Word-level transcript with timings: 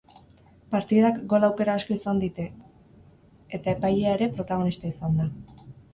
Partidak 0.75 1.17
gol 1.33 1.45
aukera 1.49 1.75
asko 1.81 1.93
izan 1.97 2.21
dite 2.23 2.45
eta 3.59 3.77
epailea 3.77 4.17
ere 4.19 4.29
protagonista 4.39 4.95
izan 4.95 5.21
da. 5.21 5.29